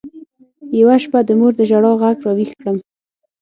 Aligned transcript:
يوه 0.79 0.95
شپه 1.03 1.19
د 1.27 1.29
مور 1.39 1.53
د 1.57 1.61
ژړا 1.69 1.91
ږغ 1.99 2.17
راويښ 2.25 2.51
کړم. 2.59 2.77